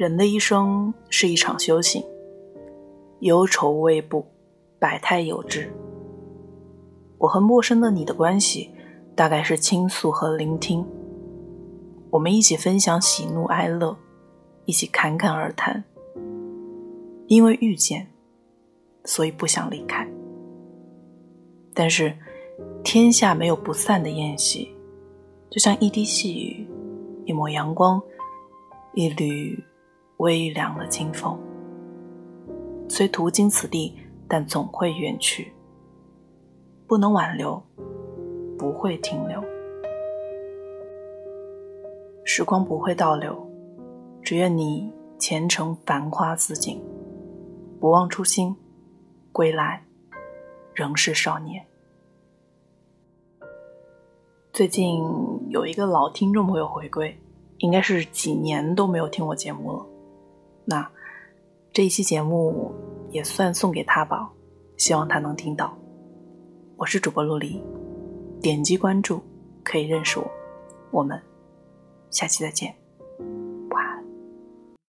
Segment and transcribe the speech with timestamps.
[0.00, 2.02] 人的一生是一场修行，
[3.18, 4.24] 忧愁未卜，
[4.78, 5.70] 百态有之。
[7.18, 8.70] 我和陌生的你的关系，
[9.14, 10.82] 大概是倾诉和聆听。
[12.08, 13.94] 我们一起分享喜怒哀乐，
[14.64, 15.84] 一起侃侃而谈。
[17.26, 18.08] 因为遇见，
[19.04, 20.08] 所以不想离开。
[21.74, 22.16] 但是，
[22.82, 24.74] 天下没有不散的宴席，
[25.50, 26.66] 就像一滴细雨，
[27.26, 28.00] 一抹阳光，
[28.94, 29.62] 一缕
[30.20, 31.38] 微凉的清风。
[32.88, 33.96] 虽途经此地，
[34.28, 35.52] 但总会远去。
[36.86, 37.62] 不能挽留，
[38.58, 39.42] 不会停留。
[42.24, 43.34] 时光不会倒流，
[44.22, 46.82] 只愿你前程繁花似锦，
[47.80, 48.54] 不忘初心，
[49.32, 49.82] 归来
[50.74, 51.64] 仍是少年。
[54.52, 55.02] 最近
[55.48, 57.16] 有一个老听众朋友回归，
[57.58, 59.86] 应该是几年都没有听我节目了。
[60.70, 60.88] 那
[61.72, 62.72] 这一期节目
[63.10, 64.30] 也算送给他吧，
[64.76, 65.76] 希望他能听到。
[66.76, 67.60] 我是主播陆离，
[68.40, 69.20] 点击关注
[69.64, 70.30] 可以认识我，
[70.92, 71.20] 我们
[72.12, 72.72] 下期再见。